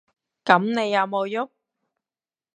[0.43, 1.47] 噉你有無郁？